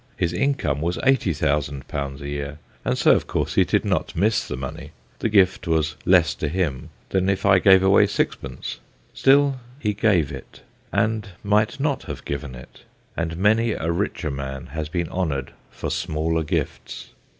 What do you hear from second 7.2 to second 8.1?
if I gave away